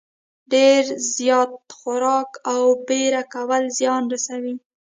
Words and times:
ډېر 0.53 0.83
زیات 1.15 1.51
خوراک 1.77 2.31
او 2.53 2.63
بېړه 2.87 3.23
کول 3.33 3.63
زیان 3.77 4.03
رسوي. 4.13 4.55